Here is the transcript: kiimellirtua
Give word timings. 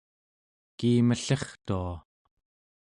kiimellirtua 0.77 1.93